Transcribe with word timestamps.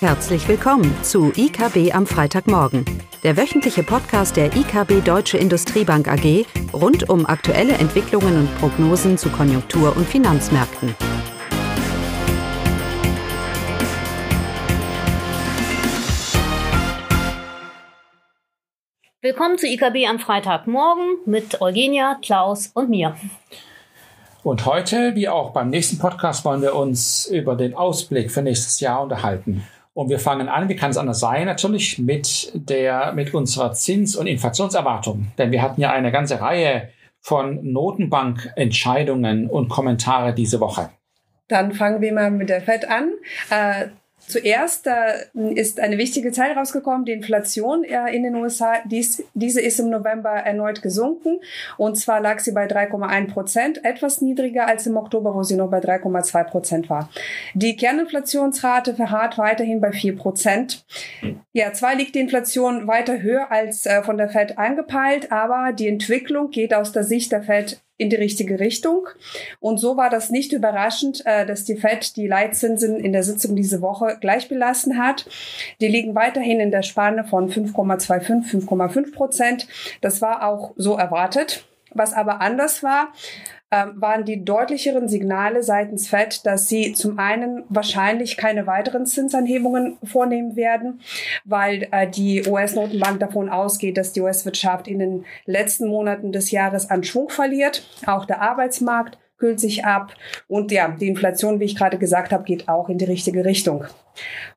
Herzlich 0.00 0.46
willkommen 0.46 0.94
zu 1.02 1.32
IKB 1.34 1.94
am 1.94 2.06
Freitagmorgen, 2.06 2.84
der 3.22 3.38
wöchentliche 3.38 3.82
Podcast 3.82 4.36
der 4.36 4.54
IKB 4.54 5.02
Deutsche 5.02 5.38
Industriebank 5.38 6.06
AG 6.06 6.44
rund 6.74 7.08
um 7.08 7.24
aktuelle 7.24 7.72
Entwicklungen 7.72 8.40
und 8.40 8.58
Prognosen 8.58 9.16
zu 9.16 9.30
Konjunktur- 9.30 9.96
und 9.96 10.06
Finanzmärkten. 10.06 10.94
Willkommen 19.22 19.56
zu 19.56 19.66
IKB 19.66 20.06
am 20.06 20.18
Freitagmorgen 20.18 21.20
mit 21.24 21.62
Eugenia, 21.62 22.18
Klaus 22.20 22.66
und 22.74 22.90
mir. 22.90 23.16
Und 24.42 24.66
heute, 24.66 25.14
wie 25.14 25.30
auch 25.30 25.54
beim 25.54 25.70
nächsten 25.70 25.96
Podcast, 25.98 26.44
wollen 26.44 26.60
wir 26.60 26.74
uns 26.74 27.24
über 27.28 27.56
den 27.56 27.74
Ausblick 27.74 28.30
für 28.30 28.42
nächstes 28.42 28.78
Jahr 28.80 29.02
unterhalten. 29.02 29.66
Und 29.96 30.10
wir 30.10 30.18
fangen 30.18 30.50
an, 30.50 30.68
wie 30.68 30.76
kann 30.76 30.90
es 30.90 30.98
anders 30.98 31.20
sein, 31.20 31.46
natürlich 31.46 31.98
mit 31.98 32.52
der, 32.52 33.14
mit 33.14 33.32
unserer 33.32 33.72
Zins- 33.72 34.14
und 34.14 34.26
Inflationserwartung. 34.26 35.28
Denn 35.38 35.52
wir 35.52 35.62
hatten 35.62 35.80
ja 35.80 35.90
eine 35.90 36.12
ganze 36.12 36.38
Reihe 36.38 36.90
von 37.22 37.72
Notenbankentscheidungen 37.72 39.48
und 39.48 39.70
Kommentare 39.70 40.34
diese 40.34 40.60
Woche. 40.60 40.90
Dann 41.48 41.72
fangen 41.72 42.02
wir 42.02 42.12
mal 42.12 42.30
mit 42.30 42.50
der 42.50 42.60
FED 42.60 42.86
an. 42.90 43.10
Äh, 43.48 43.86
Zuerst 44.28 44.86
äh, 44.86 45.26
ist 45.54 45.78
eine 45.80 45.98
wichtige 45.98 46.32
Zahl 46.32 46.52
rausgekommen, 46.52 47.04
die 47.04 47.12
Inflation 47.12 47.84
äh, 47.84 48.14
in 48.14 48.24
den 48.24 48.34
USA. 48.34 48.74
Dies, 48.84 49.22
diese 49.34 49.60
ist 49.60 49.78
im 49.78 49.90
November 49.90 50.30
erneut 50.30 50.82
gesunken 50.82 51.38
und 51.76 51.96
zwar 51.96 52.20
lag 52.20 52.40
sie 52.40 52.52
bei 52.52 52.66
3,1 52.66 53.28
Prozent, 53.28 53.84
etwas 53.84 54.20
niedriger 54.20 54.66
als 54.66 54.86
im 54.86 54.96
Oktober, 54.96 55.34
wo 55.34 55.42
sie 55.42 55.56
noch 55.56 55.70
bei 55.70 55.78
3,2 55.78 56.44
Prozent 56.44 56.90
war. 56.90 57.08
Die 57.54 57.76
Kerninflationsrate 57.76 58.94
verharrt 58.94 59.38
weiterhin 59.38 59.80
bei 59.80 59.92
4 59.92 60.16
Prozent. 60.16 60.84
Ja, 61.52 61.72
zwar 61.72 61.94
liegt 61.94 62.14
die 62.14 62.20
Inflation 62.20 62.86
weiter 62.86 63.22
höher 63.22 63.50
als 63.50 63.86
äh, 63.86 64.02
von 64.02 64.18
der 64.18 64.28
Fed 64.28 64.58
angepeilt, 64.58 65.30
aber 65.30 65.72
die 65.72 65.88
Entwicklung 65.88 66.50
geht 66.50 66.74
aus 66.74 66.92
der 66.92 67.04
Sicht 67.04 67.32
der 67.32 67.42
Fed 67.42 67.80
in 67.98 68.10
die 68.10 68.16
richtige 68.16 68.60
Richtung. 68.60 69.08
Und 69.60 69.78
so 69.78 69.96
war 69.96 70.10
das 70.10 70.30
nicht 70.30 70.52
überraschend, 70.52 71.24
äh, 71.24 71.46
dass 71.46 71.64
die 71.64 71.76
Fed 71.76 72.16
die 72.16 72.26
Leitzinsen 72.26 73.00
in 73.00 73.12
der 73.12 73.22
Sitzung 73.22 73.56
diese 73.56 73.80
Woche 73.80 74.18
gleich 74.20 74.48
belassen 74.48 74.98
hat. 74.98 75.26
Die 75.80 75.88
liegen 75.88 76.14
weiterhin 76.14 76.60
in 76.60 76.70
der 76.70 76.82
Spanne 76.82 77.24
von 77.24 77.50
5,25, 77.50 78.66
5,5 78.68 79.12
Prozent. 79.12 79.68
Das 80.00 80.20
war 80.20 80.46
auch 80.46 80.72
so 80.76 80.96
erwartet. 80.96 81.64
Was 81.94 82.12
aber 82.12 82.42
anders 82.42 82.82
war, 82.82 83.08
ähm, 83.70 83.94
waren 83.96 84.24
die 84.24 84.44
deutlicheren 84.44 85.08
Signale 85.08 85.62
seitens 85.62 86.08
Fed, 86.08 86.46
dass 86.46 86.68
sie 86.68 86.92
zum 86.92 87.18
einen 87.18 87.64
wahrscheinlich 87.68 88.36
keine 88.36 88.66
weiteren 88.66 89.06
Zinsanhebungen 89.06 89.98
vornehmen 90.04 90.54
werden, 90.54 91.00
weil 91.44 91.88
äh, 91.90 92.08
die 92.08 92.46
US-Notenbank 92.46 93.18
davon 93.18 93.48
ausgeht, 93.48 93.96
dass 93.96 94.12
die 94.12 94.20
US-Wirtschaft 94.20 94.86
in 94.86 95.00
den 95.00 95.24
letzten 95.46 95.88
Monaten 95.88 96.30
des 96.30 96.50
Jahres 96.50 96.90
an 96.90 97.02
Schwung 97.02 97.28
verliert. 97.28 97.88
Auch 98.06 98.24
der 98.24 98.40
Arbeitsmarkt 98.40 99.18
kühlt 99.38 99.60
sich 99.60 99.84
ab 99.84 100.14
und 100.48 100.72
ja, 100.72 100.88
die 100.88 101.08
Inflation, 101.08 101.60
wie 101.60 101.64
ich 101.64 101.76
gerade 101.76 101.98
gesagt 101.98 102.32
habe, 102.32 102.44
geht 102.44 102.68
auch 102.68 102.88
in 102.88 102.98
die 102.98 103.04
richtige 103.04 103.44
Richtung. 103.44 103.84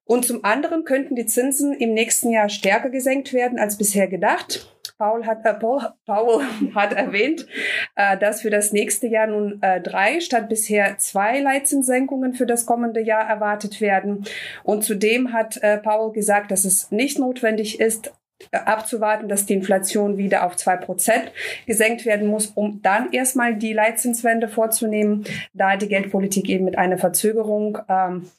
Und 0.06 0.26
zum 0.26 0.46
anderen 0.46 0.86
könnten 0.86 1.16
die 1.16 1.26
Zinsen 1.26 1.74
im 1.74 1.94
nächsten 1.94 2.30
Jahr 2.30 2.50
stärker 2.50 2.90
gesenkt 2.90 3.34
werden 3.34 3.60
als 3.60 3.78
bisher 3.78 4.08
gedacht. 4.08 4.79
Paul 5.00 5.26
hat, 5.26 5.46
äh, 5.46 5.54
Paul, 5.54 5.82
Paul 6.06 6.44
hat 6.76 6.92
erwähnt, 6.94 7.48
äh, 7.96 8.18
dass 8.18 8.42
für 8.42 8.50
das 8.50 8.74
nächste 8.74 9.08
Jahr 9.08 9.28
nun 9.28 9.60
äh, 9.62 9.80
drei 9.82 10.20
statt 10.20 10.50
bisher 10.50 10.98
zwei 10.98 11.40
Leitzinssenkungen 11.40 12.34
für 12.34 12.46
das 12.46 12.66
kommende 12.66 13.00
Jahr 13.00 13.28
erwartet 13.28 13.80
werden. 13.80 14.26
Und 14.64 14.84
zudem 14.84 15.32
hat 15.32 15.58
äh, 15.64 15.78
Paul 15.78 16.12
gesagt, 16.12 16.52
dass 16.52 16.66
es 16.66 16.92
nicht 16.92 17.18
notwendig 17.18 17.80
ist, 17.80 18.12
äh, 18.52 18.58
abzuwarten, 18.58 19.30
dass 19.30 19.46
die 19.46 19.54
Inflation 19.54 20.18
wieder 20.18 20.46
auf 20.46 20.58
zwei 20.58 20.76
Prozent 20.76 21.32
gesenkt 21.66 22.06
werden 22.06 22.28
muss, 22.28 22.48
um 22.48 22.82
dann 22.82 23.14
erstmal 23.14 23.56
die 23.56 23.72
Leitzinswende 23.72 24.50
vorzunehmen, 24.50 25.24
da 25.54 25.78
die 25.78 25.88
Geldpolitik 25.88 26.50
eben 26.50 26.66
mit 26.66 26.78
einer 26.78 26.98
Verzögerung 26.98 27.78
ähm, 27.88 28.30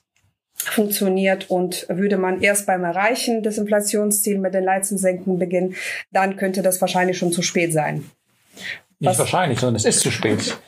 funktioniert 0.68 1.50
und 1.50 1.86
würde 1.88 2.16
man 2.16 2.42
erst 2.42 2.66
beim 2.66 2.84
Erreichen 2.84 3.42
des 3.42 3.58
Inflationsziels 3.58 4.40
mit 4.40 4.54
den 4.54 4.64
Leitzinssenken 4.64 5.38
beginnen, 5.38 5.74
dann 6.12 6.36
könnte 6.36 6.62
das 6.62 6.80
wahrscheinlich 6.80 7.18
schon 7.18 7.32
zu 7.32 7.42
spät 7.42 7.72
sein. 7.72 8.04
Nicht 8.98 9.10
Was? 9.10 9.18
wahrscheinlich, 9.18 9.58
sondern 9.58 9.76
es 9.76 9.84
ist 9.84 10.00
zu 10.00 10.10
spät. 10.10 10.58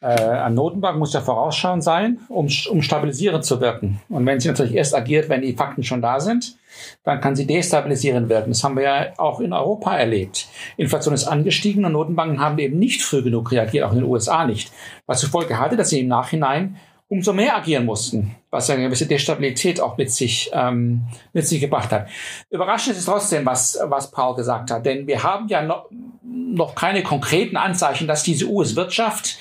Äh, 0.00 0.06
eine 0.06 0.54
Notenbank 0.54 0.98
muss 0.98 1.12
ja 1.12 1.20
vorausschauend 1.20 1.82
sein, 1.82 2.20
um, 2.28 2.48
um 2.70 2.82
stabilisierend 2.82 3.44
zu 3.44 3.60
wirken. 3.60 4.00
Und 4.08 4.26
wenn 4.26 4.40
sie 4.40 4.48
natürlich 4.48 4.74
erst 4.74 4.94
agiert, 4.94 5.28
wenn 5.28 5.42
die 5.42 5.54
Fakten 5.54 5.82
schon 5.82 6.02
da 6.02 6.20
sind, 6.20 6.56
dann 7.04 7.20
kann 7.20 7.36
sie 7.36 7.46
destabilisierend 7.46 8.28
wirken. 8.28 8.50
Das 8.50 8.62
haben 8.62 8.76
wir 8.76 8.84
ja 8.84 9.06
auch 9.16 9.40
in 9.40 9.52
Europa 9.52 9.96
erlebt. 9.96 10.46
Inflation 10.76 11.14
ist 11.14 11.24
angestiegen 11.24 11.84
und 11.84 11.92
Notenbanken 11.92 12.40
haben 12.40 12.58
eben 12.58 12.78
nicht 12.78 13.02
früh 13.02 13.22
genug 13.22 13.50
reagiert, 13.50 13.84
auch 13.84 13.92
in 13.92 13.98
den 13.98 14.08
USA 14.08 14.46
nicht. 14.46 14.72
Was 15.06 15.20
zur 15.20 15.30
Folge 15.30 15.58
hatte, 15.58 15.76
dass 15.76 15.90
sie 15.90 16.00
im 16.00 16.08
Nachhinein 16.08 16.76
umso 17.10 17.32
mehr 17.32 17.56
agieren 17.56 17.84
mussten, 17.84 18.36
was 18.50 18.70
eine 18.70 18.84
gewisse 18.84 19.04
Destabilität 19.04 19.80
auch 19.80 19.96
mit 19.96 20.12
sich, 20.12 20.48
ähm, 20.52 21.02
mit 21.32 21.46
sich 21.46 21.60
gebracht 21.60 21.90
hat. 21.90 22.08
Überraschend 22.50 22.96
ist 22.96 23.04
trotzdem, 23.04 23.44
was, 23.44 23.78
was 23.82 24.12
Paul 24.12 24.36
gesagt 24.36 24.70
hat, 24.70 24.86
denn 24.86 25.08
wir 25.08 25.24
haben 25.24 25.48
ja 25.48 25.60
noch, 25.60 25.90
noch 26.22 26.76
keine 26.76 27.02
konkreten 27.02 27.56
Anzeichen, 27.56 28.06
dass 28.06 28.22
diese 28.22 28.46
US-Wirtschaft 28.46 29.38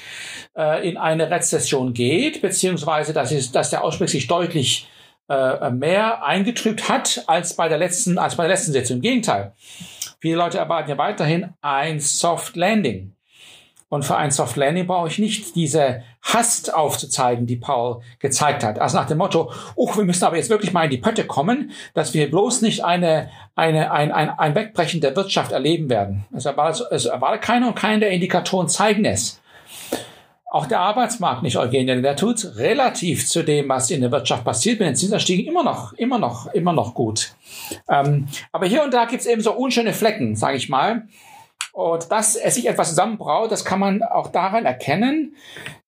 äh, 0.58 0.90
in 0.90 0.98
eine 0.98 1.30
Rezession 1.30 1.94
geht, 1.94 2.42
beziehungsweise 2.42 3.14
dass, 3.14 3.32
es, 3.32 3.52
dass 3.52 3.70
der 3.70 3.84
Ausblick 3.84 4.10
sich 4.10 4.26
deutlich 4.26 4.90
äh, 5.30 5.70
mehr 5.70 6.26
eingetrübt 6.26 6.90
hat 6.90 7.24
als 7.28 7.56
bei 7.56 7.70
der 7.70 7.78
letzten, 7.78 8.18
als 8.18 8.36
bei 8.36 8.48
der 8.48 8.56
letzten 8.56 8.72
Sitzung. 8.72 8.98
Im 8.98 9.04
Gegenteil. 9.04 9.54
Viele 10.20 10.38
Leute 10.38 10.58
erwarten 10.58 10.90
ja 10.90 10.98
weiterhin 10.98 11.54
ein 11.62 12.00
Soft 12.00 12.56
Landing. 12.56 13.14
Und 13.90 14.06
für 14.06 14.16
ein 14.16 14.30
Soft 14.30 14.56
Landing 14.56 14.86
brauche 14.86 15.08
ich 15.08 15.18
nicht 15.18 15.56
diese 15.56 16.04
Hast 16.22 16.74
aufzuzeigen, 16.74 17.48
die 17.48 17.56
Paul 17.56 18.02
gezeigt 18.20 18.64
hat. 18.64 18.78
Also 18.78 18.98
nach 18.98 19.08
dem 19.08 19.18
Motto, 19.18 19.52
oh, 19.76 19.96
wir 19.96 20.04
müssen 20.04 20.24
aber 20.24 20.38
jetzt 20.38 20.52
wirklich 20.52 20.74
mal 20.74 20.84
in 20.84 20.92
die 20.92 20.98
Pötte 20.98 21.26
kommen, 21.26 21.72
dass 21.96 22.14
wir 22.14 22.30
bloß 22.30 22.62
nicht 22.62 22.86
eine, 22.86 23.32
eine, 23.56 23.92
ein, 23.92 24.12
ein, 24.12 24.30
ein 24.30 24.54
Wegbrechen 24.54 25.02
der 25.02 25.16
Wirtschaft 25.16 25.52
erleben 25.52 25.90
werden. 25.90 26.26
Es 26.36 26.46
erwartet, 26.46 26.88
es 26.92 27.06
erwartet 27.06 27.42
keiner 27.42 27.68
und 27.68 27.76
keiner 27.76 28.02
der 28.02 28.12
Indikatoren 28.12 28.70
zeigen 28.70 29.06
es. 29.06 29.42
Auch 30.52 30.66
der 30.66 30.80
Arbeitsmarkt 30.80 31.44
nicht, 31.44 31.58
Eugenie, 31.58 32.02
der 32.02 32.16
tut 32.16 32.58
relativ 32.58 33.28
zu 33.28 33.44
dem, 33.44 33.70
was 33.70 33.92
in 33.92 34.02
der 34.02 34.12
Wirtschaft 34.12 34.44
passiert, 34.44 34.80
mit 34.80 34.88
den 34.88 34.96
Zinsanstiegen 34.96 35.46
immer 35.46 35.64
noch, 35.64 35.94
immer 35.94 36.18
noch, 36.18 36.48
immer 36.54 36.74
noch 36.74 36.96
gut. 36.96 37.36
Ähm, 37.88 38.28
aber 38.52 38.66
hier 38.66 38.84
und 38.84 38.92
da 38.92 39.06
gibt 39.06 39.22
es 39.22 39.28
eben 39.28 39.42
so 39.42 39.54
unschöne 39.54 39.94
Flecken, 39.94 40.36
sage 40.36 40.58
ich 40.58 40.68
mal. 40.68 41.08
Und 41.74 42.12
dass 42.12 42.36
es 42.36 42.56
sich 42.56 42.68
etwas 42.68 42.90
zusammenbraut, 42.90 43.52
das 43.52 43.66
kann 43.66 43.80
man 43.80 44.04
auch 44.04 44.28
daran 44.32 44.66
erkennen, 44.66 45.36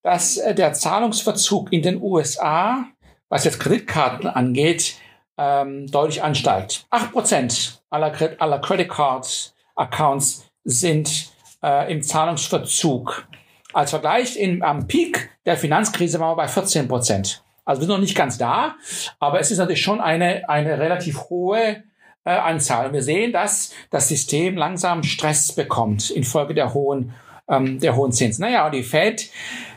dass 0.04 0.38
äh, 0.38 0.54
der 0.56 0.74
Zahlungsverzug 0.74 1.72
in 1.74 1.82
den 1.82 2.02
USA, 2.02 2.86
was 3.30 3.46
jetzt 3.46 3.60
Kreditkarten 3.60 4.28
angeht, 4.28 4.96
ähm, 5.38 5.88
deutlich 5.88 6.24
ansteigt. 6.24 6.86
Acht 6.90 7.12
Prozent 7.12 7.82
aller, 7.90 8.14
aller 8.40 8.60
Credit 8.60 8.90
Cards 8.90 9.56
Accounts 9.76 10.50
sind 10.64 11.32
äh, 11.64 11.92
im 11.92 12.04
Zahlungsverzug. 12.04 13.28
Als 13.74 13.92
Vergleich 13.92 14.38
in, 14.38 14.64
am 14.64 14.88
Peak 14.88 15.30
der 15.46 15.58
Finanzkrise 15.58 16.20
waren 16.20 16.32
wir 16.32 16.44
bei 16.44 16.48
14 16.48 16.88
Prozent. 16.88 17.44
Also 17.64 17.82
wir 17.82 17.86
sind 17.86 17.96
noch 17.96 18.02
nicht 18.02 18.18
ganz 18.18 18.38
da, 18.38 18.76
aber 19.20 19.40
es 19.40 19.52
ist 19.52 19.60
natürlich 19.60 19.82
schon 19.82 20.02
eine, 20.02 20.50
eine 20.50 20.78
relativ 20.80 21.30
hohe 21.30 21.84
äh, 22.26 22.32
Anzahl. 22.32 22.94
Wir 22.94 23.02
sehen, 23.02 23.34
dass 23.34 23.74
das 23.90 24.08
System 24.08 24.58
langsam 24.58 25.04
Stress 25.04 25.54
bekommt 25.54 26.10
infolge 26.10 26.54
der 26.54 26.74
hohen, 26.74 27.14
ähm, 27.48 27.80
der 27.80 27.96
hohen 27.96 28.12
Zinsen. 28.12 28.44
Naja, 28.44 28.66
und 28.66 28.74
die 28.74 28.84
Fed 28.84 29.30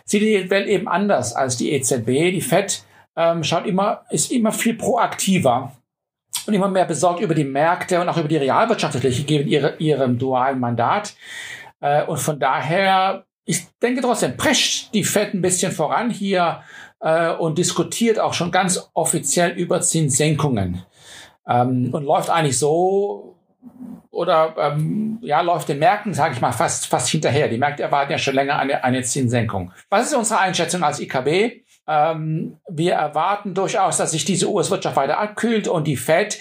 sieht 0.04 0.22
die 0.22 0.50
Welt 0.50 0.68
eben 0.68 0.88
anders 0.88 1.34
als 1.34 1.56
die 1.56 1.72
EZB. 1.72 2.32
Die 2.32 2.40
Fed 2.40 2.84
ähm, 3.16 3.44
schaut 3.44 3.66
immer, 3.66 4.04
ist 4.10 4.30
immer 4.30 4.52
viel 4.52 4.74
proaktiver 4.74 5.72
und 6.46 6.54
immer 6.54 6.68
mehr 6.68 6.84
besorgt 6.84 7.20
über 7.20 7.34
die 7.34 7.44
Märkte 7.44 8.00
und 8.00 8.08
auch 8.08 8.18
über 8.18 8.28
die 8.28 8.36
Realwirtschaft 8.36 8.94
natürlich, 8.94 9.26
geben 9.26 9.48
ihre, 9.48 9.76
ihrem 9.78 10.18
dualen 10.18 10.60
Mandat. 10.60 11.14
Äh, 11.80 12.04
und 12.04 12.18
von 12.18 12.38
daher, 12.38 13.24
ich 13.46 13.66
denke 13.82 14.02
trotzdem, 14.02 14.36
prescht 14.36 14.92
die 14.92 15.04
Fed 15.04 15.32
ein 15.32 15.42
bisschen 15.42 15.72
voran 15.72 16.10
hier 16.10 16.62
äh, 17.00 17.30
und 17.30 17.56
diskutiert 17.56 18.18
auch 18.18 18.34
schon 18.34 18.50
ganz 18.50 18.90
offiziell 18.92 19.52
über 19.52 19.80
Zinssenkungen 19.80 20.84
ähm, 21.48 21.90
und 21.92 22.04
läuft 22.04 22.30
eigentlich 22.30 22.58
so 22.58 23.36
oder 24.10 24.54
ähm, 24.58 25.18
ja 25.22 25.40
läuft 25.40 25.68
den 25.68 25.78
Märkten, 25.78 26.14
sage 26.14 26.34
ich 26.34 26.40
mal, 26.40 26.52
fast 26.52 26.86
fast 26.86 27.08
hinterher. 27.08 27.48
Die 27.48 27.58
Märkte 27.58 27.82
erwarten 27.82 28.12
ja 28.12 28.18
schon 28.18 28.34
länger 28.34 28.58
eine, 28.58 28.84
eine 28.84 29.02
Zinssenkung. 29.02 29.72
Was 29.90 30.06
ist 30.06 30.14
unsere 30.14 30.40
Einschätzung 30.40 30.82
als 30.82 31.00
IKB? 31.00 31.64
Ähm, 31.86 32.56
wir 32.68 32.94
erwarten 32.94 33.54
durchaus, 33.54 33.98
dass 33.98 34.12
sich 34.12 34.24
diese 34.24 34.50
US-Wirtschaft 34.50 34.96
weiter 34.96 35.18
abkühlt 35.18 35.68
und 35.68 35.86
die 35.86 35.96
Fed 35.96 36.38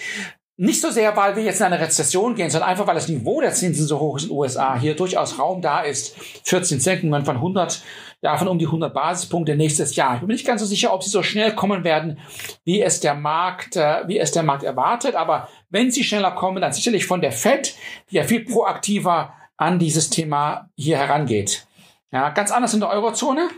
nicht 0.56 0.80
so 0.80 0.90
sehr, 0.90 1.16
weil 1.16 1.34
wir 1.34 1.42
jetzt 1.42 1.60
in 1.60 1.66
eine 1.66 1.80
Rezession 1.80 2.36
gehen, 2.36 2.48
sondern 2.48 2.70
einfach, 2.70 2.86
weil 2.86 2.94
das 2.94 3.08
Niveau 3.08 3.40
der 3.40 3.52
Zinsen 3.52 3.86
so 3.86 3.98
hoch 3.98 4.16
ist 4.16 4.24
in 4.24 4.28
den 4.28 4.38
USA, 4.38 4.78
hier 4.78 4.94
durchaus 4.94 5.38
Raum 5.38 5.60
da 5.60 5.80
ist, 5.80 6.16
14 6.44 6.78
Senkungen 6.78 7.24
von 7.24 7.36
100, 7.36 7.82
ja, 8.22 8.36
von 8.36 8.46
um 8.46 8.58
die 8.58 8.66
100 8.66 8.94
Basispunkte 8.94 9.56
nächstes 9.56 9.96
Jahr. 9.96 10.14
Ich 10.14 10.20
bin 10.20 10.28
nicht 10.28 10.46
ganz 10.46 10.60
so 10.60 10.66
sicher, 10.66 10.94
ob 10.94 11.02
sie 11.02 11.10
so 11.10 11.22
schnell 11.22 11.54
kommen 11.54 11.82
werden, 11.82 12.20
wie 12.64 12.80
es 12.80 13.00
der 13.00 13.14
Markt, 13.14 13.76
äh, 13.76 14.06
wie 14.06 14.18
es 14.18 14.30
der 14.30 14.44
Markt 14.44 14.62
erwartet. 14.62 15.16
Aber 15.16 15.48
wenn 15.70 15.90
sie 15.90 16.04
schneller 16.04 16.30
kommen, 16.30 16.62
dann 16.62 16.72
sicherlich 16.72 17.04
von 17.04 17.20
der 17.20 17.32
Fed, 17.32 17.74
die 18.10 18.16
ja 18.16 18.22
viel 18.22 18.44
proaktiver 18.44 19.34
an 19.56 19.78
dieses 19.78 20.08
Thema 20.08 20.70
hier 20.76 20.98
herangeht. 20.98 21.66
Ja, 22.12 22.30
ganz 22.30 22.52
anders 22.52 22.72
in 22.74 22.80
der 22.80 22.90
Eurozone. 22.90 23.48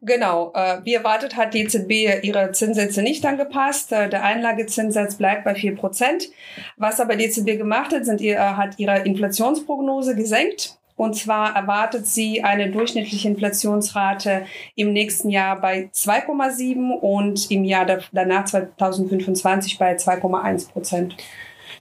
Genau. 0.00 0.52
Äh, 0.54 0.78
wie 0.84 0.94
erwartet 0.94 1.36
hat 1.36 1.52
die 1.52 1.60
EZB 1.60 2.24
ihre 2.24 2.50
Zinssätze 2.52 3.02
nicht 3.02 3.26
angepasst. 3.26 3.92
Äh, 3.92 4.08
der 4.08 4.24
Einlagezinssatz 4.24 5.16
bleibt 5.16 5.44
bei 5.44 5.54
vier 5.54 5.76
Prozent. 5.76 6.30
Was 6.78 6.98
aber 6.98 7.16
die 7.16 7.26
EZB 7.26 7.58
gemacht 7.58 7.92
hat, 7.92 8.06
sind 8.06 8.22
ihr, 8.22 8.56
hat 8.56 8.78
ihre 8.78 9.00
Inflationsprognose 9.00 10.16
gesenkt. 10.16 10.78
Und 10.96 11.14
zwar 11.14 11.54
erwartet 11.54 12.06
sie 12.06 12.42
eine 12.42 12.70
durchschnittliche 12.70 13.28
Inflationsrate 13.28 14.46
im 14.76 14.94
nächsten 14.94 15.28
Jahr 15.28 15.60
bei 15.60 15.90
2,7 15.92 16.92
und 16.92 17.50
im 17.50 17.64
Jahr 17.64 17.86
danach 18.12 18.46
2025 18.46 19.78
bei 19.78 19.94
2,1 19.94 20.72
Prozent. 20.72 21.16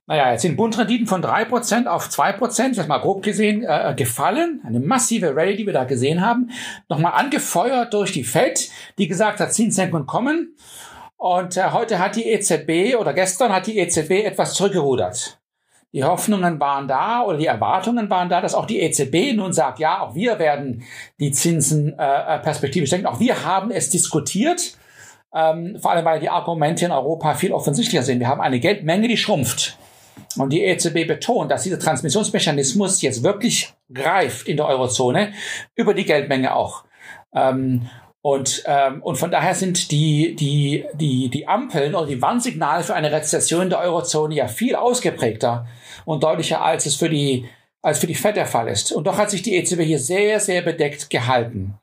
Naja, 0.08 0.32
jetzt 0.32 0.44
sind 0.44 0.56
Bundrenditen 0.56 1.08
von 1.08 1.24
drei 1.24 1.46
Prozent 1.46 1.88
auf 1.88 2.10
zwei 2.10 2.32
Prozent, 2.32 2.78
jetzt 2.78 2.88
mal 2.88 3.00
grob 3.00 3.24
gesehen, 3.24 3.64
äh, 3.64 3.96
gefallen. 3.98 4.62
Eine 4.64 4.80
massive 4.80 5.36
Rallye, 5.36 5.56
die 5.56 5.66
wir 5.66 5.74
da 5.74 5.84
gesehen 5.86 6.22
haben. 6.22 6.52
Nochmal 6.90 7.14
angefeuert 7.14 7.92
durch 7.94 8.12
die 8.12 8.24
Fed, 8.24 8.70
die 9.00 9.08
gesagt 9.08 9.40
hat, 9.40 9.54
Zinssenkungen 9.54 10.06
kommen. 10.06 10.56
Und 11.18 11.58
äh, 11.58 11.72
heute 11.72 11.98
hat 11.98 12.16
die 12.16 12.26
EZB 12.26 12.98
oder 13.00 13.14
gestern 13.14 13.52
hat 13.52 13.66
die 13.66 13.80
EZB 13.80 14.26
etwas 14.26 14.54
zurückgerudert. 14.54 15.40
Die 15.92 16.04
Hoffnungen 16.04 16.60
waren 16.60 16.88
da 16.88 17.24
oder 17.24 17.38
die 17.38 17.48
Erwartungen 17.48 18.08
waren 18.10 18.30
da, 18.30 18.42
dass 18.42 18.54
auch 18.54 18.66
die 18.68 18.82
EZB 18.82 19.34
nun 19.34 19.54
sagt, 19.54 19.80
ja, 19.80 20.02
auch 20.02 20.14
wir 20.14 20.38
werden 20.38 20.84
die 21.20 21.32
Zinsen 21.32 21.98
äh, 21.98 22.36
äh 22.36 22.40
perspektivisch 22.40 22.92
senken. 22.92 23.08
Auch 23.08 23.20
wir 23.20 23.44
haben 23.44 23.72
es 23.72 23.90
diskutiert. 23.90 24.78
Ähm, 25.34 25.80
vor 25.82 25.92
allem, 25.92 26.06
weil 26.06 26.20
die 26.20 26.30
Argumente 26.30 26.86
in 26.86 26.92
Europa 26.92 27.34
viel 27.34 27.52
offensichtlicher 27.52 28.04
sind. 28.04 28.20
Wir 28.20 28.28
haben 28.28 28.42
eine 28.42 28.60
Geldmenge, 28.60 29.08
die 29.08 29.18
schrumpft. 29.18 29.80
Und 30.38 30.52
die 30.52 30.64
EZB 30.64 31.08
betont, 31.08 31.52
dass 31.52 31.64
dieser 31.64 31.80
Transmissionsmechanismus 31.80 33.02
jetzt 33.02 33.24
wirklich 33.24 33.74
greift 33.94 34.48
in 34.48 34.58
der 34.58 34.68
Eurozone, 34.68 35.34
über 35.76 35.94
die 35.94 36.06
Geldmenge 36.06 36.56
auch. 36.56 36.84
Ähm, 37.34 37.90
und, 38.22 38.64
ähm, 38.66 39.04
und 39.04 39.18
von 39.18 39.30
daher 39.30 39.54
sind 39.54 39.92
die, 39.92 40.36
die, 40.36 40.86
die, 40.96 41.30
die 41.30 41.48
Ampeln 41.48 41.94
oder 41.94 42.08
die 42.08 42.22
Warnsignale 42.22 42.84
für 42.84 42.96
eine 42.96 43.12
Rezession 43.12 43.70
der 43.70 43.80
Eurozone 43.80 44.34
ja 44.34 44.48
viel 44.48 44.76
ausgeprägter 44.76 45.68
und 46.06 46.24
deutlicher, 46.24 46.64
als 46.64 46.88
es 46.88 46.96
für 46.96 47.08
die, 47.08 47.48
als 47.84 48.00
für 48.00 48.08
die 48.08 48.16
FED 48.16 48.38
der 48.38 48.48
Fall 48.48 48.68
ist. 48.68 48.92
Und 48.92 49.06
doch 49.06 49.20
hat 49.20 49.30
sich 49.30 49.44
die 49.44 49.56
EZB 49.56 49.82
hier 49.82 50.00
sehr, 50.00 50.40
sehr 50.40 50.64
bedeckt 50.64 51.12
gehalten. 51.12 51.76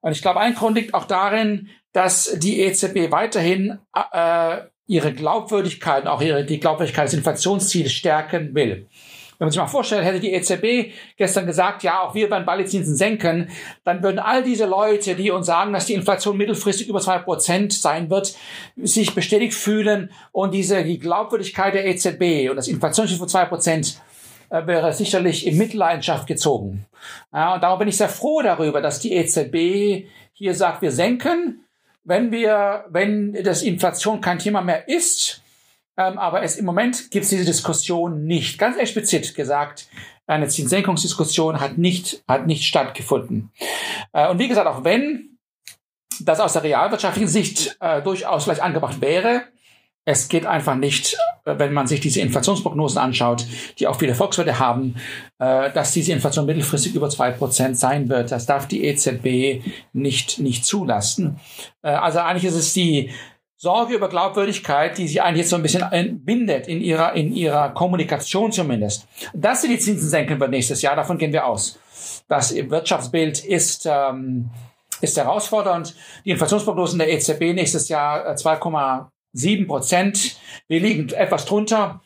Und 0.00 0.12
ich 0.12 0.22
glaube, 0.22 0.40
ein 0.40 0.54
Grund 0.54 0.76
liegt 0.76 0.94
auch 0.94 1.04
darin, 1.04 1.68
dass 1.92 2.38
die 2.38 2.60
EZB 2.60 3.10
weiterhin 3.10 3.78
äh, 4.12 4.58
ihre 4.86 5.12
Glaubwürdigkeit, 5.12 6.06
auch 6.06 6.20
ihre, 6.20 6.44
die 6.44 6.60
Glaubwürdigkeit 6.60 7.06
des 7.06 7.14
Inflationsziels 7.14 7.92
stärken 7.92 8.54
will. 8.54 8.88
Wenn 9.38 9.46
man 9.46 9.52
sich 9.52 9.60
mal 9.60 9.66
vorstellt, 9.66 10.04
hätte 10.04 10.20
die 10.20 10.32
EZB 10.32 10.94
gestern 11.18 11.44
gesagt, 11.44 11.82
ja, 11.82 12.00
auch 12.00 12.14
wir 12.14 12.30
werden 12.30 12.46
bald 12.46 12.60
die 12.60 12.70
Zinsen 12.70 12.96
senken, 12.96 13.50
dann 13.84 14.02
würden 14.02 14.18
all 14.18 14.42
diese 14.42 14.64
Leute, 14.64 15.14
die 15.14 15.30
uns 15.30 15.46
sagen, 15.46 15.74
dass 15.74 15.86
die 15.86 15.92
Inflation 15.92 16.38
mittelfristig 16.38 16.88
über 16.88 17.00
zwei 17.00 17.18
Prozent 17.18 17.74
sein 17.74 18.08
wird, 18.08 18.34
sich 18.76 19.14
bestätigt 19.14 19.52
fühlen 19.52 20.10
und 20.32 20.54
diese, 20.54 20.84
die 20.84 20.98
Glaubwürdigkeit 20.98 21.74
der 21.74 21.86
EZB 21.86 22.48
und 22.48 22.56
das 22.56 22.68
Inflationsziel 22.68 23.18
von 23.18 23.28
zwei 23.28 23.44
Prozent 23.44 24.00
äh, 24.48 24.66
wäre 24.66 24.94
sicherlich 24.94 25.46
in 25.46 25.58
Mitleidenschaft 25.58 26.26
gezogen. 26.26 26.86
Ja, 27.30 27.54
und 27.54 27.62
darum 27.62 27.78
bin 27.78 27.88
ich 27.88 27.98
sehr 27.98 28.08
froh 28.08 28.40
darüber, 28.40 28.80
dass 28.80 29.00
die 29.00 29.12
EZB 29.12 30.08
hier 30.32 30.54
sagt, 30.54 30.80
wir 30.80 30.92
senken, 30.92 31.65
wenn 32.06 32.30
wir, 32.30 32.86
wenn 32.88 33.32
das 33.44 33.62
Inflation 33.62 34.20
kein 34.20 34.38
Thema 34.38 34.62
mehr 34.62 34.88
ist, 34.88 35.42
ähm, 35.98 36.18
aber 36.18 36.42
es 36.42 36.56
im 36.56 36.64
Moment 36.64 37.10
gibt 37.10 37.24
es 37.24 37.30
diese 37.30 37.44
Diskussion 37.44 38.24
nicht. 38.24 38.58
Ganz 38.58 38.76
explizit 38.76 39.34
gesagt, 39.34 39.88
eine 40.26 40.48
Zinssenkungsdiskussion 40.48 41.60
hat 41.60 41.78
nicht, 41.78 42.22
hat 42.28 42.46
nicht 42.46 42.64
stattgefunden. 42.64 43.50
Äh, 44.12 44.28
und 44.28 44.38
wie 44.38 44.48
gesagt, 44.48 44.68
auch 44.68 44.84
wenn 44.84 45.38
das 46.20 46.40
aus 46.40 46.52
der 46.52 46.62
realwirtschaftlichen 46.62 47.28
Sicht 47.28 47.76
äh, 47.80 48.02
durchaus 48.02 48.44
vielleicht 48.44 48.62
angebracht 48.62 49.00
wäre, 49.00 49.44
es 50.04 50.28
geht 50.28 50.46
einfach 50.46 50.76
nicht, 50.76 51.16
wenn 51.46 51.72
man 51.72 51.86
sich 51.86 52.00
diese 52.00 52.20
Inflationsprognosen 52.20 52.98
anschaut, 52.98 53.46
die 53.78 53.86
auch 53.86 53.98
viele 53.98 54.14
Volkswirte 54.14 54.58
haben, 54.58 54.96
äh, 55.38 55.70
dass 55.72 55.92
diese 55.92 56.12
Inflation 56.12 56.46
mittelfristig 56.46 56.94
über 56.94 57.08
zwei 57.08 57.30
Prozent 57.30 57.78
sein 57.78 58.08
wird. 58.08 58.32
Das 58.32 58.46
darf 58.46 58.66
die 58.66 58.84
EZB 58.84 59.62
nicht, 59.92 60.40
nicht 60.40 60.64
zulassen. 60.64 61.38
Äh, 61.82 61.90
also 61.90 62.18
eigentlich 62.18 62.44
ist 62.44 62.56
es 62.56 62.72
die 62.72 63.10
Sorge 63.58 63.94
über 63.94 64.08
Glaubwürdigkeit, 64.08 64.98
die 64.98 65.08
sie 65.08 65.20
eigentlich 65.20 65.40
jetzt 65.40 65.50
so 65.50 65.56
ein 65.56 65.62
bisschen 65.62 66.20
bindet 66.24 66.68
in 66.68 66.82
ihrer, 66.82 67.14
in 67.14 67.32
ihrer 67.32 67.70
Kommunikation 67.70 68.52
zumindest. 68.52 69.06
Dass 69.32 69.62
sie 69.62 69.68
die 69.68 69.78
Zinsen 69.78 70.08
senken 70.08 70.38
wird 70.38 70.50
nächstes 70.50 70.82
Jahr, 70.82 70.94
davon 70.94 71.16
gehen 71.16 71.32
wir 71.32 71.46
aus. 71.46 71.78
Das 72.28 72.54
Wirtschaftsbild 72.54 73.44
ist, 73.44 73.86
ähm, 73.90 74.50
ist 75.00 75.16
herausfordernd. 75.16 75.94
Die 76.24 76.30
Inflationsprognosen 76.30 76.98
der 76.98 77.10
EZB 77.10 77.54
nächstes 77.54 77.88
Jahr 77.88 78.36
2, 78.36 78.56
sieben 79.36 79.66
Prozent. 79.66 80.36
Wir 80.68 80.80
liegen 80.80 81.08
etwas 81.10 81.44
drunter, 81.44 82.00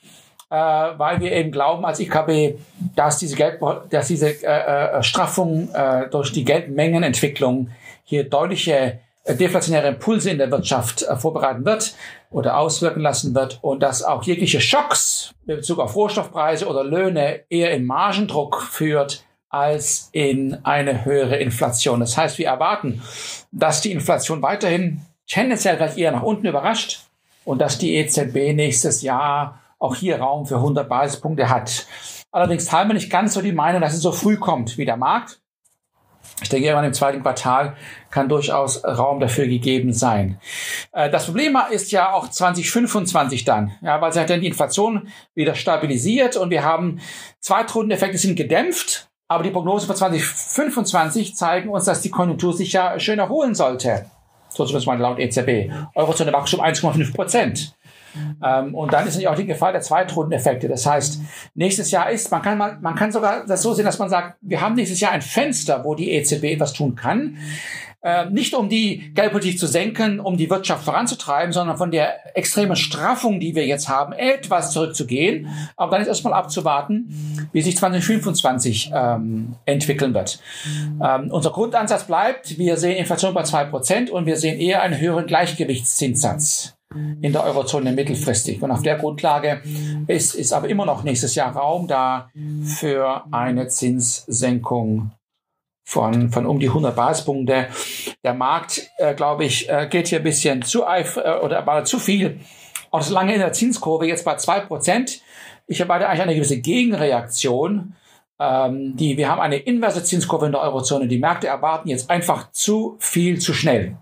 äh, 0.51 0.55
weil 0.55 1.21
wir 1.21 1.33
eben 1.33 1.53
glauben 1.53 1.85
als 1.85 2.01
IKB, 2.01 2.59
dass 2.97 3.19
diese, 3.19 3.37
Geld, 3.37 3.61
dass 3.91 4.09
diese 4.09 4.43
äh, 4.45 4.99
äh, 4.99 5.03
Straffung 5.03 5.73
äh, 5.73 6.09
durch 6.11 6.33
die 6.33 6.45
Geldmengenentwicklung 6.45 7.71
hier 8.05 8.29
deutliche 8.29 9.01
äh, 9.25 9.35
deflationäre 9.35 9.89
Impulse 9.89 10.31
in 10.31 10.39
der 10.39 10.51
Wirtschaft 10.51 11.03
äh, 11.03 11.17
vorbereiten 11.17 11.65
wird 11.65 11.95
oder 12.31 12.59
auswirken 12.59 13.01
lassen 13.01 13.35
wird 13.35 13.59
und 13.63 13.83
dass 13.83 14.03
auch 14.03 14.23
jegliche 14.23 14.61
Schocks 14.61 15.35
in 15.47 15.57
Bezug 15.57 15.79
auf 15.79 15.95
Rohstoffpreise 15.95 16.67
oder 16.67 16.85
Löhne 16.85 17.45
eher 17.49 17.73
in 17.73 17.87
Margendruck 17.87 18.63
führt 18.63 19.25
als 19.51 20.09
in 20.13 20.59
eine 20.65 21.05
höhere 21.05 21.37
Inflation. 21.37 22.01
Das 22.01 22.17
heißt, 22.17 22.39
wir 22.39 22.47
erwarten, 22.47 23.03
dass 23.51 23.81
die 23.81 23.93
Inflation 23.93 24.43
weiterhin 24.43 25.03
tendenziell 25.27 25.77
vielleicht 25.77 25.99
eher 25.99 26.13
nach 26.13 26.23
unten 26.23 26.47
überrascht, 26.47 27.10
und 27.45 27.61
dass 27.61 27.79
die 27.79 27.95
EZB 27.95 28.55
nächstes 28.55 29.03
Jahr 29.03 29.61
auch 29.79 29.97
hier 29.97 30.21
Raum 30.21 30.47
für 30.47 30.57
100 30.57 30.89
Basispunkte 30.89 31.49
hat. 31.49 31.87
Allerdings 32.31 32.67
teilen 32.67 32.89
wir 32.89 32.95
nicht 32.95 33.11
ganz 33.11 33.35
so 33.35 33.43
die 33.43 33.53
Meinung, 33.53 33.81
dass 33.81 33.95
es 33.95 34.03
so 34.03 34.13
früh 34.13 34.37
kommt 34.37 34.79
wie 34.79 34.85
der 34.85 34.97
Markt. 34.97 35.41
Ich 36.43 36.49
denke, 36.49 36.67
irgendwann 36.67 36.87
im 36.87 36.93
zweiten 36.93 37.23
Quartal 37.23 37.77
kann 38.11 38.29
durchaus 38.29 38.85
Raum 38.85 39.21
dafür 39.21 39.47
gegeben 39.47 39.93
sein. 39.93 40.39
Äh, 40.93 41.11
das 41.11 41.27
Problem 41.27 41.57
ist 41.71 41.93
ja 41.93 42.13
auch 42.13 42.29
2025 42.29 43.45
dann, 43.45 43.73
ja, 43.83 44.01
weil 44.01 44.13
sich 44.13 44.25
dann 44.27 44.41
die 44.41 44.47
Inflation 44.47 45.09
wieder 45.35 45.55
stabilisiert 45.55 46.37
und 46.37 46.51
wir 46.51 46.63
haben 46.63 47.01
Zweitrundeneffekte 47.41 48.19
sind 48.19 48.37
gedämpft, 48.37 49.11
aber 49.29 49.43
die 49.43 49.51
Prognosen 49.51 49.89
für 49.89 49.95
2025 49.95 51.37
zeigen 51.37 51.71
uns, 51.71 51.85
dass 51.85 52.03
die 52.03 52.11
Konjunktur 52.11 52.53
sich 52.53 52.73
ja 52.73 52.99
schön 53.01 53.19
erholen 53.19 53.55
sollte 53.55 54.07
so 54.67 54.67
zumindest 54.67 54.87
mal 54.87 54.99
laut 54.99 55.19
EZB. 55.19 55.71
Eurozone 55.95 56.33
Wachstum 56.33 56.61
1,5 56.61 57.15
Prozent. 57.15 57.75
Ähm, 58.45 58.75
und 58.75 58.93
dann 58.93 59.07
ist 59.07 59.15
natürlich 59.15 59.29
auch 59.29 59.37
die 59.37 59.47
Gefahr 59.47 59.73
der 59.73 59.81
Zweitrundeneffekte. 59.81 60.69
Das 60.69 60.85
heißt, 60.87 61.21
nächstes 61.55 61.91
Jahr 61.91 62.11
ist, 62.11 62.31
man 62.31 62.43
kann 62.43 62.59
mal, 62.59 62.79
man 62.81 62.95
kann 62.95 63.13
sogar 63.13 63.47
das 63.47 63.63
so 63.63 63.73
sehen, 63.73 63.85
dass 63.85 63.99
man 63.99 64.09
sagt, 64.09 64.37
wir 64.41 64.61
haben 64.61 64.75
nächstes 64.75 65.01
Jahr 65.01 65.13
ein 65.13 65.23
Fenster, 65.23 65.85
wo 65.85 65.95
die 65.95 66.11
EZB 66.13 66.45
etwas 66.45 66.73
tun 66.73 66.95
kann. 66.95 67.39
Äh, 68.03 68.31
nicht 68.31 68.55
um 68.55 68.71
die 68.71 69.13
Geldpolitik 69.13 69.59
zu 69.59 69.67
senken, 69.67 70.21
um 70.21 70.39
die 70.39 70.49
Wirtschaft 70.49 70.85
voranzutreiben, 70.85 71.53
sondern 71.53 71.77
von 71.77 71.91
der 71.91 72.35
extremen 72.37 72.77
Straffung, 72.77 73.41
die 73.41 73.55
wir 73.55 73.67
jetzt 73.67 73.91
haben, 73.91 74.15
etwas 74.15 74.73
zurückzugehen. 74.73 75.49
Aber 75.77 75.93
dann 75.93 76.03
ist 76.03 76.09
erstmal 76.09 76.33
abzuwarten, 76.33 77.49
wie 77.53 77.61
sich 77.61 77.77
2025 77.77 78.93
ähm, 78.95 79.57
entwickeln 79.67 80.15
wird. 80.15 80.41
Ähm, 81.03 81.31
unser 81.31 81.51
Grundansatz 81.51 82.05
bleibt, 82.05 82.57
wir 82.57 82.79
sehen 82.79 82.97
Inflation 82.97 83.35
bei 83.35 83.43
zwei 83.43 83.65
Prozent 83.65 84.09
und 84.09 84.25
wir 84.25 84.37
sehen 84.37 84.59
eher 84.59 84.81
einen 84.81 84.99
höheren 84.99 85.27
Gleichgewichtszinssatz 85.27 86.77
in 87.21 87.33
der 87.33 87.45
Eurozone 87.45 87.93
mittelfristig. 87.93 88.63
Und 88.63 88.71
auf 88.71 88.83
der 88.83 88.97
Grundlage 88.97 89.63
ist, 90.07 90.35
ist 90.35 90.53
aber 90.53 90.69
immer 90.69 90.87
noch 90.87 91.05
nächstes 91.05 91.35
Jahr 91.35 91.55
Raum 91.55 91.87
da 91.87 92.31
für 92.65 93.25
eine 93.31 93.69
Zinssenkung 93.69 95.13
von, 95.91 96.31
von 96.31 96.47
um 96.47 96.61
die 96.61 96.69
100 96.69 96.95
Basispunkte. 96.95 97.67
Der 98.23 98.35
Markt, 98.35 98.89
äh, 98.99 99.13
glaube 99.13 99.45
ich, 99.45 99.69
äh, 99.69 99.89
geht 99.91 100.07
hier 100.07 100.19
ein 100.19 100.25
bisschen 100.25 100.63
zu 100.63 100.87
eif 100.87 101.17
äh, 101.17 101.41
oder 101.43 101.67
war 101.67 101.85
zu 101.85 101.99
viel. 101.99 102.39
Auch 102.93 103.01
das 103.01 103.11
lange 103.11 103.35
in 103.35 103.41
der 103.41 103.53
Zinskurve 103.53 104.07
jetzt 104.07 104.25
bei 104.25 104.37
zwei 104.37 104.61
Prozent. 104.61 105.21
Ich 105.67 105.81
erwarte 105.81 106.09
eigentlich 106.09 106.23
eine 106.23 106.35
gewisse 106.37 106.61
Gegenreaktion. 106.61 107.97
Ähm, 108.39 108.95
die, 108.97 109.17
wir 109.17 109.29
haben 109.29 109.41
eine 109.41 109.57
inverse 109.57 110.05
Zinskurve 110.05 110.47
in 110.47 110.53
der 110.53 110.61
Eurozone. 110.61 111.09
Die 111.09 111.19
Märkte 111.19 111.49
erwarten 111.49 111.89
jetzt 111.89 112.09
einfach 112.09 112.53
zu 112.53 112.95
viel 113.01 113.41
zu 113.41 113.53
schnell. 113.53 113.97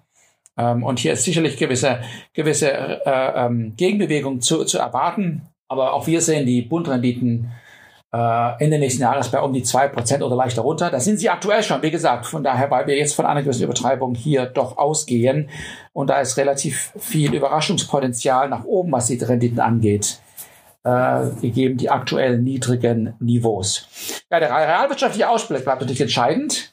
Ähm, 0.58 0.82
und 0.82 0.98
hier 0.98 1.14
ist 1.14 1.24
sicherlich 1.24 1.56
gewisse, 1.56 2.00
gewisse 2.34 2.70
äh, 2.70 3.46
ähm, 3.46 3.76
Gegenbewegung 3.78 4.42
zu, 4.42 4.66
zu 4.66 4.76
erwarten. 4.76 5.48
Aber 5.68 5.94
auch 5.94 6.06
wir 6.06 6.20
sehen 6.20 6.44
die 6.44 6.60
Bundrenditen 6.60 7.50
äh, 8.12 8.64
Ende 8.64 8.78
nächsten 8.78 9.02
Jahres 9.02 9.30
bei 9.30 9.40
um 9.40 9.52
die 9.52 9.62
zwei 9.62 9.88
Prozent 9.88 10.22
oder 10.22 10.36
leicht 10.36 10.56
darunter. 10.56 10.90
Da 10.90 11.00
sind 11.00 11.18
sie 11.18 11.28
aktuell 11.28 11.62
schon, 11.62 11.82
wie 11.82 11.90
gesagt. 11.90 12.26
Von 12.26 12.42
daher, 12.42 12.70
weil 12.70 12.86
wir 12.86 12.96
jetzt 12.96 13.14
von 13.14 13.26
einer 13.26 13.42
gewissen 13.42 13.64
Übertreibung 13.64 14.14
hier 14.14 14.46
doch 14.46 14.78
ausgehen. 14.78 15.50
Und 15.92 16.08
da 16.10 16.20
ist 16.20 16.36
relativ 16.36 16.92
viel 16.98 17.34
Überraschungspotenzial 17.34 18.48
nach 18.48 18.64
oben, 18.64 18.92
was 18.92 19.06
die 19.06 19.16
Renditen 19.16 19.60
angeht 19.60 20.20
äh, 20.84 21.30
gegeben 21.40 21.76
die 21.76 21.90
aktuell 21.90 22.38
niedrigen 22.38 23.14
Niveaus. 23.20 23.88
Ja, 24.30 24.40
der 24.40 24.50
realwirtschaftliche 24.50 25.28
Ausblick 25.28 25.64
bleibt 25.64 25.80
natürlich 25.80 26.00
entscheidend. 26.00 26.72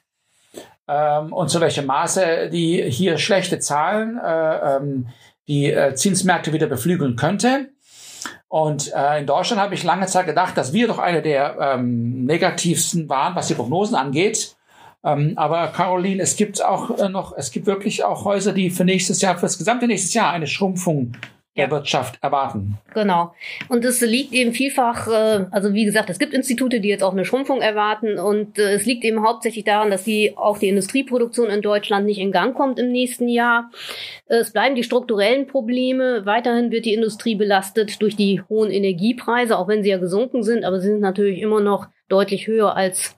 Ähm, 0.88 1.34
und 1.34 1.50
zu 1.50 1.60
welchem 1.62 1.86
Maße 1.86 2.50
die 2.50 2.84
hier 2.90 3.18
schlechte 3.18 3.60
Zahlen 3.60 4.20
äh, 4.24 4.76
ähm, 4.78 5.08
die 5.48 5.72
äh, 5.72 5.96
Zinsmärkte 5.96 6.54
wieder 6.54 6.68
beflügeln 6.68 7.16
könnte. 7.16 7.70
Und 8.48 8.94
äh, 8.94 9.20
in 9.20 9.26
Deutschland 9.26 9.62
habe 9.62 9.74
ich 9.74 9.84
lange 9.84 10.06
Zeit 10.06 10.28
gedacht, 10.28 10.58
dass 10.58 10.72
wir 10.72 10.88
doch 10.88 11.00
eine 11.00 11.22
der 11.22 11.58
ähm, 11.60 12.26
negativsten 12.26 13.10
waren, 13.10 13.36
was 13.36 13.48
die 13.48 13.56
Prognosen 13.56 13.96
angeht. 13.96 14.56
Ähm, 15.04 15.34
aber 15.36 15.68
Caroline, 15.68 16.22
es 16.22 16.36
gibt 16.36 16.64
auch 16.64 16.98
äh, 16.98 17.10
noch, 17.10 17.36
es 17.38 17.52
gibt 17.52 17.66
wirklich 17.66 18.04
auch 18.04 18.26
Häuser, 18.26 18.54
die 18.54 18.70
für 18.70 18.86
nächstes 18.86 19.22
Jahr, 19.22 19.36
für 19.36 19.42
das 19.42 19.58
gesamte 19.58 19.88
nächstes 19.88 20.14
Jahr 20.14 20.32
eine 20.32 20.48
Schrumpfung 20.48 21.14
der 21.58 21.72
Wirtschaft 21.72 22.18
erwarten. 22.22 22.78
Genau. 22.94 23.34
Und 23.70 23.86
es 23.86 24.02
liegt 24.02 24.34
eben 24.34 24.52
vielfach, 24.52 25.08
äh, 25.08 25.46
also 25.52 25.74
wie 25.74 25.86
gesagt, 25.86 26.10
es 26.10 26.20
gibt 26.20 26.34
Institute, 26.34 26.82
die 26.82 26.90
jetzt 26.90 27.04
auch 27.04 27.14
eine 27.14 27.24
Schrumpfung 27.24 27.62
erwarten 27.62 28.20
und 28.20 28.60
äh, 28.60 28.74
es 28.74 28.86
liegt 28.86 29.06
eben 29.06 29.26
hauptsächlich 29.26 29.64
daran, 29.64 29.90
dass 29.90 30.04
die 30.04 30.36
auch 30.36 30.58
die 30.58 30.68
Industrieproduktion 30.68 31.50
in 31.50 31.62
Deutschland 31.62 32.06
nicht 32.06 32.20
in 32.20 32.32
Gang 32.32 32.56
kommt 32.56 32.78
im 32.78 32.92
nächsten 32.92 33.30
Jahr. 33.30 33.72
Es 34.28 34.52
bleiben 34.52 34.76
die 34.76 34.84
strukturellen 34.84 35.48
Probleme. 35.48 36.26
Weiterhin 36.26 36.72
wird 36.72 36.86
die 36.86 36.94
Industrie 36.94 37.36
belastet 37.36 38.02
durch 38.02 38.16
die 38.16 38.42
hohen 38.50 38.72
Energiepreise, 38.72 39.58
auch 39.58 39.68
wenn 39.68 39.84
sie 39.84 39.90
ja 39.90 39.98
gesunken 39.98 40.44
sind, 40.44 40.66
aber 40.66 40.80
sie 40.80 40.88
sind 40.88 41.00
natürlich 41.00 41.42
immer 41.42 41.62
noch 41.62 41.88
deutlich 42.10 42.48
höher 42.48 42.76
als 42.76 43.18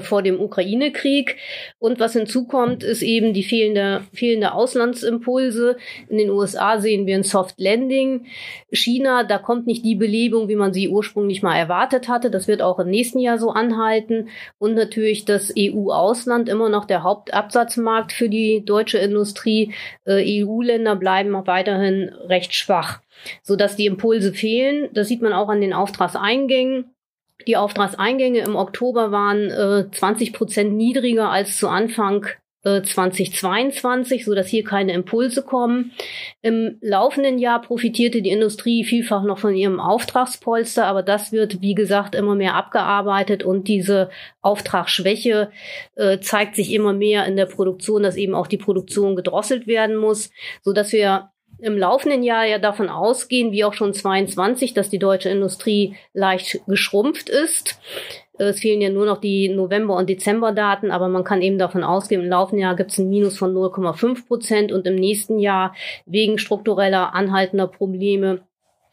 vor 0.00 0.22
dem 0.22 0.40
Ukraine-Krieg. 0.40 1.36
Und 1.78 2.00
was 2.00 2.12
hinzukommt, 2.12 2.82
ist 2.82 3.02
eben 3.02 3.32
die 3.32 3.42
fehlende, 3.42 4.02
fehlende 4.12 4.52
Auslandsimpulse. 4.52 5.76
In 6.08 6.18
den 6.18 6.30
USA 6.30 6.78
sehen 6.78 7.06
wir 7.06 7.16
ein 7.16 7.22
Soft 7.22 7.58
Landing. 7.58 8.26
China, 8.70 9.24
da 9.24 9.38
kommt 9.38 9.66
nicht 9.66 9.84
die 9.84 9.94
Belebung, 9.94 10.48
wie 10.48 10.56
man 10.56 10.72
sie 10.72 10.88
ursprünglich 10.88 11.42
mal 11.42 11.56
erwartet 11.56 12.08
hatte. 12.08 12.30
Das 12.30 12.48
wird 12.48 12.62
auch 12.62 12.78
im 12.78 12.88
nächsten 12.88 13.18
Jahr 13.18 13.38
so 13.38 13.50
anhalten. 13.50 14.28
Und 14.58 14.74
natürlich 14.74 15.24
das 15.24 15.52
EU-Ausland 15.58 16.48
immer 16.48 16.68
noch 16.68 16.84
der 16.84 17.02
Hauptabsatzmarkt 17.02 18.12
für 18.12 18.28
die 18.28 18.64
deutsche 18.64 18.98
Industrie. 18.98 19.74
Äh, 20.04 20.42
EU-Länder 20.44 20.96
bleiben 20.96 21.34
auch 21.34 21.46
weiterhin 21.46 22.10
recht 22.28 22.54
schwach, 22.54 23.00
sodass 23.42 23.76
die 23.76 23.86
Impulse 23.86 24.32
fehlen. 24.32 24.88
Das 24.92 25.08
sieht 25.08 25.22
man 25.22 25.32
auch 25.32 25.48
an 25.48 25.60
den 25.60 25.72
Auftragseingängen. 25.72 26.93
Die 27.46 27.56
Auftragseingänge 27.56 28.40
im 28.40 28.56
Oktober 28.56 29.10
waren 29.12 29.50
äh, 29.50 29.90
20 29.90 30.32
Prozent 30.32 30.74
niedriger 30.74 31.30
als 31.30 31.56
zu 31.56 31.68
Anfang 31.68 32.26
äh, 32.64 32.82
2022, 32.82 34.24
so 34.24 34.34
dass 34.34 34.48
hier 34.48 34.64
keine 34.64 34.92
Impulse 34.92 35.42
kommen. 35.42 35.92
Im 36.42 36.78
laufenden 36.80 37.38
Jahr 37.38 37.60
profitierte 37.60 38.22
die 38.22 38.30
Industrie 38.30 38.84
vielfach 38.84 39.22
noch 39.22 39.38
von 39.38 39.54
ihrem 39.54 39.80
Auftragspolster, 39.80 40.86
aber 40.86 41.02
das 41.02 41.30
wird, 41.30 41.60
wie 41.60 41.74
gesagt, 41.74 42.14
immer 42.14 42.34
mehr 42.34 42.54
abgearbeitet 42.54 43.42
und 43.42 43.68
diese 43.68 44.08
Auftragsschwäche 44.40 45.50
äh, 45.96 46.18
zeigt 46.20 46.56
sich 46.56 46.72
immer 46.72 46.92
mehr 46.92 47.26
in 47.26 47.36
der 47.36 47.46
Produktion, 47.46 48.02
dass 48.02 48.16
eben 48.16 48.34
auch 48.34 48.46
die 48.46 48.58
Produktion 48.58 49.14
gedrosselt 49.14 49.66
werden 49.66 49.96
muss, 49.96 50.30
so 50.62 50.72
dass 50.72 50.92
wir 50.92 51.30
im 51.58 51.78
laufenden 51.78 52.22
Jahr 52.22 52.44
ja 52.46 52.58
davon 52.58 52.88
ausgehen, 52.88 53.52
wie 53.52 53.64
auch 53.64 53.74
schon 53.74 53.94
22, 53.94 54.74
dass 54.74 54.90
die 54.90 54.98
deutsche 54.98 55.30
Industrie 55.30 55.96
leicht 56.12 56.60
geschrumpft 56.66 57.28
ist. 57.28 57.78
Es 58.36 58.60
fehlen 58.60 58.80
ja 58.80 58.90
nur 58.90 59.06
noch 59.06 59.18
die 59.18 59.48
November- 59.48 59.96
und 59.96 60.08
Dezember-Daten, 60.08 60.90
aber 60.90 61.08
man 61.08 61.22
kann 61.22 61.40
eben 61.40 61.58
davon 61.58 61.84
ausgehen, 61.84 62.22
im 62.22 62.28
laufenden 62.28 62.62
Jahr 62.62 62.74
gibt 62.74 62.90
es 62.90 62.98
ein 62.98 63.08
Minus 63.08 63.38
von 63.38 63.54
0,5 63.54 64.26
Prozent 64.26 64.72
und 64.72 64.86
im 64.86 64.96
nächsten 64.96 65.38
Jahr 65.38 65.74
wegen 66.04 66.38
struktureller 66.38 67.14
anhaltender 67.14 67.68
Probleme 67.68 68.42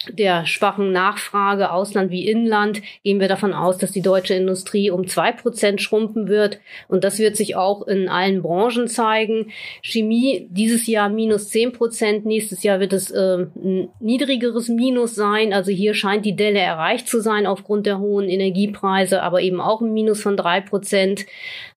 der 0.09 0.45
schwachen 0.45 0.91
Nachfrage, 0.91 1.71
Ausland 1.71 2.11
wie 2.11 2.27
Inland, 2.27 2.81
gehen 3.03 3.19
wir 3.19 3.27
davon 3.27 3.53
aus, 3.53 3.77
dass 3.77 3.91
die 3.91 4.01
deutsche 4.01 4.33
Industrie 4.33 4.89
um 4.89 5.07
zwei 5.07 5.31
Prozent 5.31 5.81
schrumpfen 5.81 6.27
wird. 6.27 6.59
Und 6.87 7.03
das 7.03 7.19
wird 7.19 7.35
sich 7.35 7.55
auch 7.55 7.87
in 7.87 8.09
allen 8.09 8.41
Branchen 8.41 8.87
zeigen. 8.87 9.51
Chemie 9.81 10.47
dieses 10.49 10.87
Jahr 10.87 11.09
minus 11.09 11.49
zehn 11.49 11.71
Prozent, 11.71 12.25
nächstes 12.25 12.63
Jahr 12.63 12.79
wird 12.79 12.93
es 12.93 13.11
äh, 13.11 13.45
ein 13.55 13.89
niedrigeres 13.99 14.69
Minus 14.69 15.15
sein. 15.15 15.53
Also 15.53 15.71
hier 15.71 15.93
scheint 15.93 16.25
die 16.25 16.35
Delle 16.35 16.59
erreicht 16.59 17.07
zu 17.07 17.19
sein 17.21 17.45
aufgrund 17.45 17.85
der 17.85 17.99
hohen 17.99 18.27
Energiepreise, 18.27 19.21
aber 19.21 19.41
eben 19.41 19.61
auch 19.61 19.81
ein 19.81 19.93
Minus 19.93 20.21
von 20.21 20.37
drei 20.37 20.61
Prozent. 20.61 21.25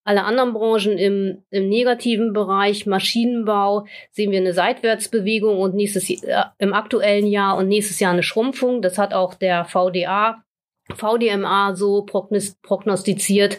Alle 0.05 0.25
anderen 0.25 0.53
Branchen 0.53 0.99
im, 0.99 1.43
im 1.51 1.69
negativen 1.69 2.35
Bereich, 2.35 2.85
Maschinenbau, 2.85 3.87
sehen 4.13 4.31
wir 4.31 4.39
eine 4.39 4.53
Seitwärtsbewegung 4.53 5.59
und 5.59 5.75
nächstes 5.75 6.11
äh, 6.11 6.45
im 6.59 6.75
aktuellen 6.75 7.27
Jahr 7.27 7.57
und 7.57 7.69
nächstes 7.69 8.01
Jahr 8.01 8.13
eine 8.13 8.23
Schrumpfung. 8.23 8.83
Das 8.83 8.99
hat 8.99 9.15
auch 9.15 9.35
der 9.35 9.65
VDA, 9.65 10.43
VDMA 10.95 11.75
so 11.75 12.03
prognostiziert. 12.03 13.57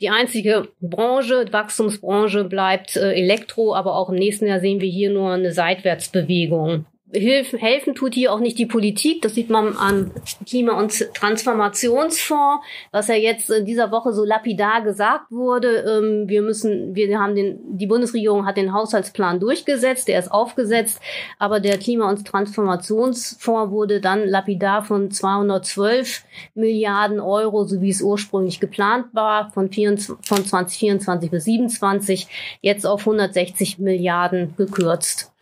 Die 0.00 0.10
einzige 0.10 0.68
Branche, 0.80 1.46
Wachstumsbranche 1.50 2.44
bleibt 2.44 2.96
äh, 2.96 3.12
Elektro, 3.12 3.74
aber 3.74 3.96
auch 3.96 4.10
im 4.10 4.16
nächsten 4.16 4.46
Jahr 4.46 4.60
sehen 4.60 4.80
wir 4.80 4.88
hier 4.88 5.10
nur 5.10 5.32
eine 5.32 5.52
Seitwärtsbewegung. 5.52 6.84
Hilf, 7.12 7.52
helfen 7.52 7.94
tut 7.94 8.14
hier 8.14 8.32
auch 8.32 8.38
nicht 8.38 8.58
die 8.58 8.66
Politik. 8.66 9.22
Das 9.22 9.34
sieht 9.34 9.50
man 9.50 9.76
am 9.76 10.12
Klima- 10.46 10.78
und 10.78 11.12
Transformationsfonds, 11.14 12.64
was 12.92 13.08
ja 13.08 13.16
jetzt 13.16 13.50
in 13.50 13.64
dieser 13.64 13.90
Woche 13.90 14.12
so 14.12 14.24
lapidar 14.24 14.82
gesagt 14.82 15.30
wurde. 15.30 15.84
Ähm, 15.88 16.28
wir 16.28 16.42
müssen, 16.42 16.94
wir 16.94 17.18
haben 17.18 17.34
den, 17.34 17.58
die 17.76 17.88
Bundesregierung 17.88 18.46
hat 18.46 18.56
den 18.56 18.72
Haushaltsplan 18.72 19.40
durchgesetzt, 19.40 20.06
der 20.06 20.20
ist 20.20 20.30
aufgesetzt, 20.30 21.00
aber 21.38 21.58
der 21.58 21.78
Klima- 21.78 22.08
und 22.08 22.24
Transformationsfonds 22.26 23.72
wurde 23.72 24.00
dann 24.00 24.28
lapidar 24.28 24.84
von 24.84 25.10
212 25.10 26.22
Milliarden 26.54 27.18
Euro, 27.18 27.64
so 27.64 27.80
wie 27.80 27.90
es 27.90 28.02
ursprünglich 28.02 28.60
geplant 28.60 29.06
war, 29.12 29.50
von, 29.50 29.70
24, 29.70 30.26
von 30.26 30.44
2024 30.44 31.30
bis 31.30 31.44
2027, 31.44 32.28
jetzt 32.60 32.86
auf 32.86 33.00
160 33.00 33.78
Milliarden 33.78 34.54
gekürzt. 34.56 35.32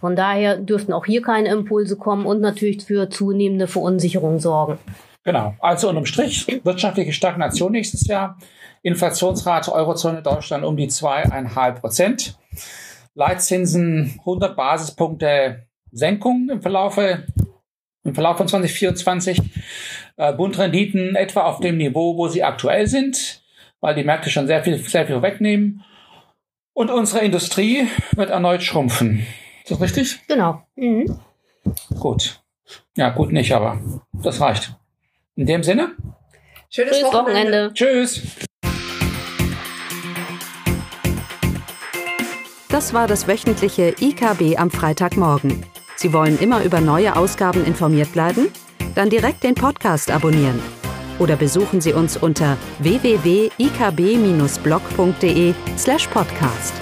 Von 0.00 0.16
daher 0.16 0.56
dürften 0.56 0.92
auch 0.92 1.06
hier 1.06 1.22
keine 1.22 1.48
Impulse 1.48 1.96
kommen 1.96 2.26
und 2.26 2.40
natürlich 2.40 2.84
für 2.84 3.10
zunehmende 3.10 3.66
Verunsicherung 3.66 4.38
sorgen. 4.38 4.78
Genau. 5.24 5.54
Also 5.60 5.88
unterm 5.88 6.06
Strich 6.06 6.46
wirtschaftliche 6.64 7.12
Stagnation 7.12 7.72
nächstes 7.72 8.06
Jahr. 8.06 8.38
Inflationsrate 8.82 9.72
Eurozone 9.72 10.22
Deutschland 10.22 10.64
um 10.64 10.76
die 10.76 10.88
zweieinhalb 10.88 11.80
Prozent. 11.80 12.38
Leitzinsen 13.14 14.14
100 14.20 14.56
Basispunkte 14.56 15.66
Senkung 15.90 16.48
im 16.50 16.62
Verlaufe, 16.62 17.26
im 18.04 18.14
Verlauf 18.14 18.36
von 18.36 18.48
2024. 18.48 19.42
Äh, 20.16 20.32
Bundrenditen 20.32 21.16
etwa 21.16 21.42
auf 21.42 21.60
dem 21.60 21.76
Niveau, 21.76 22.16
wo 22.16 22.28
sie 22.28 22.44
aktuell 22.44 22.86
sind, 22.86 23.42
weil 23.80 23.94
die 23.94 24.04
Märkte 24.04 24.30
schon 24.30 24.46
sehr 24.46 24.62
viel, 24.62 24.78
sehr 24.78 25.06
viel 25.06 25.20
wegnehmen. 25.22 25.84
Und 26.72 26.90
unsere 26.90 27.24
Industrie 27.24 27.88
wird 28.12 28.30
erneut 28.30 28.62
schrumpfen. 28.62 29.26
Ist 29.68 29.72
das 29.72 29.80
richtig? 29.82 30.26
Genau. 30.26 30.62
Mhm. 30.76 31.18
Gut. 32.00 32.40
Ja, 32.96 33.10
gut 33.10 33.32
nicht, 33.32 33.52
aber 33.52 33.78
das 34.14 34.40
reicht. 34.40 34.74
In 35.36 35.44
dem 35.44 35.62
Sinne. 35.62 35.90
Schönes 36.70 36.92
Tschüss, 36.92 37.04
Wochenende. 37.04 37.66
Wochenende. 37.66 37.74
Tschüss. 37.74 38.22
Das 42.70 42.94
war 42.94 43.06
das 43.06 43.28
wöchentliche 43.28 43.94
IKB 44.00 44.58
am 44.58 44.70
Freitagmorgen. 44.70 45.66
Sie 45.96 46.14
wollen 46.14 46.38
immer 46.38 46.64
über 46.64 46.80
neue 46.80 47.14
Ausgaben 47.14 47.66
informiert 47.66 48.14
bleiben? 48.14 48.48
Dann 48.94 49.10
direkt 49.10 49.44
den 49.44 49.54
Podcast 49.54 50.10
abonnieren. 50.10 50.62
Oder 51.18 51.36
besuchen 51.36 51.82
Sie 51.82 51.92
uns 51.92 52.16
unter 52.16 52.56
www.ikb-blog.de 52.78 55.54
slash 55.76 56.06
podcast. 56.06 56.72